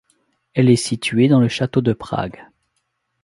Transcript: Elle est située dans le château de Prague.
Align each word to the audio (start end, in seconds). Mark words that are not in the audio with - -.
Elle 0.55 0.71
est 0.71 0.77
située 0.77 1.27
dans 1.27 1.39
le 1.39 1.47
château 1.47 1.81
de 1.81 1.93
Prague. 1.93 2.43